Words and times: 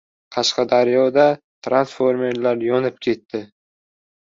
Qashqadaryoda 0.35 1.27
transformator 1.69 2.67
yonib 2.73 3.03
ketdi 3.09 3.49